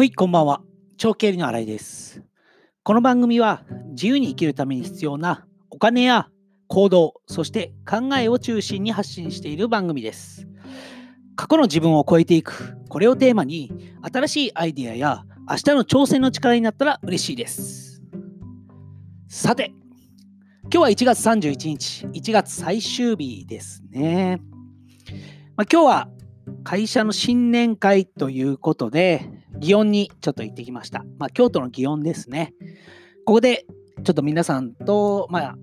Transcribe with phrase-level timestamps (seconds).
[0.00, 0.62] はい、こんばんは。
[0.96, 2.22] 長経理の新井です。
[2.84, 6.30] この番組は自由に生きるために必要なお金や
[6.68, 10.48] 行動、そして考えを中心に発信している番組です。
[11.36, 18.02] 過去の自分を超えていく、これをテーマに新しいアイディアや明日の挑戦の力になったら嬉しいです。
[19.28, 19.74] さて、
[20.62, 24.40] 今日は1月31日、1月最終日ですね。
[25.56, 26.08] まあ、今日は
[26.64, 31.04] 会社の新年会ということで、祇園にちょっと行ってきました。
[31.18, 32.54] まあ、京都の祇園ですね。
[33.24, 33.66] ここで
[34.02, 35.56] ちょっと皆さんと、まあ、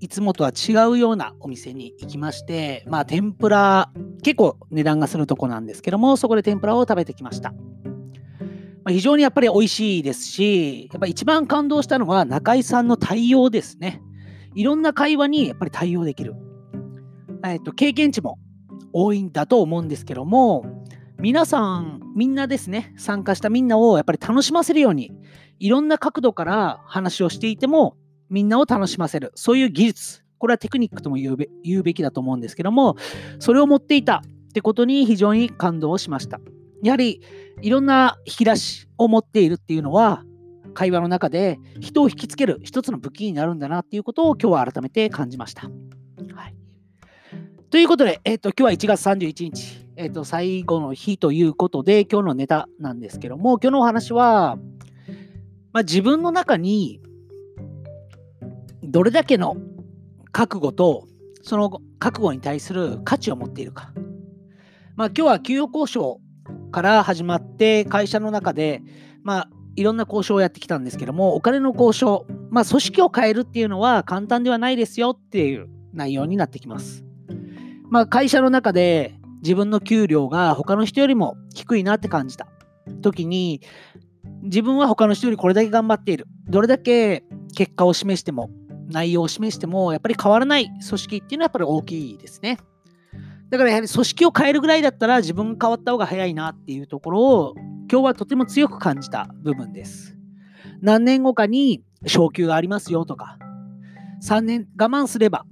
[0.00, 3.92] いつもとは違うようなお店に行きまして、まあ、天ぷら、
[4.22, 7.52] 結構値段がするとこなんですけども、そこで天ぷらを食べてきました。
[7.52, 7.56] ま
[8.86, 14.02] あ、非常にやっぱり美味しいですし、やっぱ一番感動したのは中井さんの対応ですね。
[14.54, 16.34] いろんな会話にやっぱり対応できる。
[17.44, 18.38] えっと、経験値も
[18.92, 20.64] 多いんだと思うんですけども、
[21.20, 25.12] 皆さん、みんなですね、参加したみんなをやっぱり楽しませるように、
[25.58, 27.96] いろんな角度から話をしていても、
[28.30, 32.96] みんなを楽しませる、そういう技術、これはテクニックとも言うべ言うべきだと思うんですけども、
[33.38, 36.40] それを持っていたってことに非常に感動しました。
[36.82, 37.20] やはり、
[37.60, 40.24] いろんな引き出しを持っているっていうのは、
[40.72, 45.68] 会話の中で人を引きつける一つの武器になるんだなっていうことを今日は改めて感じました。
[46.34, 46.54] はい、
[47.68, 49.69] ということで、えーと、今日は1月31日、
[50.02, 54.56] えーと、最後の日ということで、今日のネタなんですけども、今日のお話は、
[55.74, 57.02] まあ、自分の中に
[58.82, 59.58] どれだけの
[60.32, 61.06] 覚悟と、
[61.42, 63.92] その覚悟に対する価値を持っているか。
[64.96, 66.18] まあ、今日は給与交渉
[66.72, 68.82] から始まって、会社の中で、
[69.22, 77.04] まあ、いろんな交渉をやってきたんですけども、お金の交渉、まあ、組織を変えるっていうのは簡単ではないですよっていう内容になってきます。
[77.90, 82.46] まあ、会社の中で自分の給料が他の人よりも低いなって感じた。
[83.02, 83.60] 時に
[84.42, 86.26] 自分は他の人よりこれだけ頑張っている。
[86.48, 88.50] どれだけ結果を示しても
[88.88, 92.58] 内容を示してもやっぱり変わらない組織っていうのはやっぱり大きいですね。
[93.50, 97.54] だからやはり組織を変えるぐらいだったら自分が変わった方が早いなっていうところを
[97.90, 100.16] 今日はとても強く感じた部分です。
[100.80, 103.38] 何年後かに昇給がありますよとか
[104.22, 105.44] 3年我慢すれば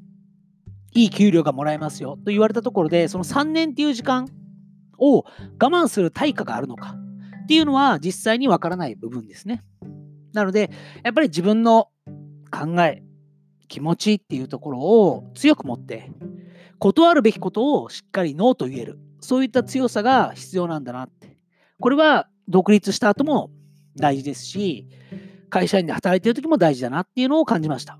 [0.95, 4.29] いい給料がもらえますよと言われたところで、その3年っていう時間
[4.99, 5.25] を我
[5.59, 6.97] 慢する対価があるのか
[7.45, 9.65] っていうのは実際にわからない部分ですね。
[10.33, 10.71] なので、
[11.03, 11.89] やっぱり自分の
[12.51, 13.03] 考え、
[13.69, 16.11] 気持ちっていうところを強く持って、
[16.79, 18.99] 断るべきことをしっかりノーと言える。
[19.21, 21.39] そういった強さが必要なんだなって。
[21.81, 23.51] これは独立した後も
[23.97, 24.89] 大事ですし、
[25.51, 27.99] 会社員で働いてる時も大事だなっていうのを感じました。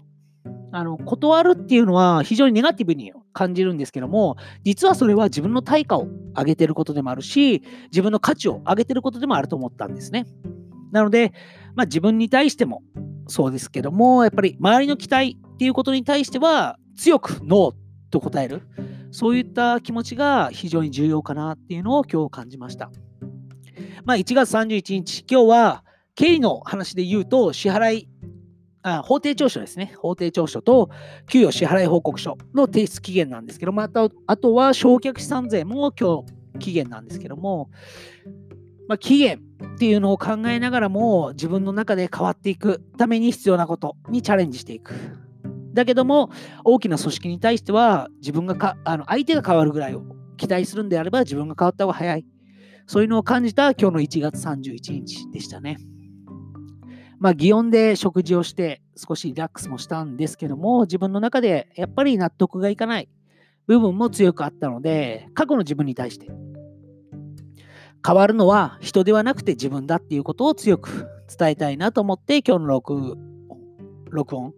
[0.71, 10.27] あの断るっていうのは非常にネガティブに感じるんですけども実はそれは自分の対価を上げてることでもあるし自分の価値を上げてることでもあると思ったんですね。
[10.93, 11.33] なので、
[11.75, 12.83] まあ、自分に対しても
[13.27, 17.75] そうですけどもやっぱり周りの期待っていうことに対しては強くノー
[18.11, 18.63] と答える。
[19.11, 22.91] そういった気持ちが非常に重要かなっていうのを今日感じました。
[24.05, 25.85] まあ1月31日今日は
[26.15, 28.09] 経理の話で言うと支払い
[28.83, 29.95] あ法定調書ですね。
[29.99, 30.91] 法定調書と
[31.29, 37.71] 給与支払い報告書の提出期限なんですけども、あとあとは償却資産税も今日期限なんですけども、
[38.89, 39.43] まあ、期限
[39.75, 44.95] っていうのを考えながらも自分の中で変わっていくために必要なことにチャレンジしていく。
[45.75, 46.31] だけども
[46.65, 50.03] 大きな組織に対しては自分がかあの相手が変わるぐらいを
[50.37, 52.25] 期待するんであれば自分が変わった方が早い。
[52.87, 55.77] そういうのを感じた今日の1月31日でしたね。
[57.19, 63.09] まあ、祇園で食事をして少しリラックスもしたんですけども、自分の中でやっぱり納得がいかない
[63.67, 66.29] 部分も強くあったので、過去の自分に対して
[68.07, 71.09] 変わるのは人ではなくて自分だっていうことを強く
[71.39, 73.17] 伝えたいなと思って今日の録
[74.11, 74.55] 録音、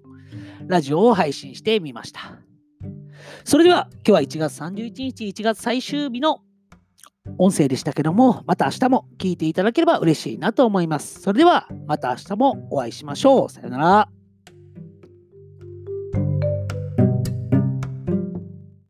[0.67, 2.39] ラジオを配信してみました。
[3.45, 6.43] それでは今日は1月31日、1月最終日の
[7.39, 11.21] 音声でしたけども、また明日も聞いていただければ嬉しいなと思います。
[11.21, 13.51] それではまた明日もお会いしましょう。
[13.51, 14.20] さよなら。